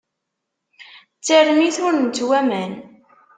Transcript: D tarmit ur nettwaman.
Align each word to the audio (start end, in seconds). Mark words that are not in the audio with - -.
D 1.17 1.21
tarmit 1.25 1.77
ur 1.85 1.93
nettwaman. 1.97 2.73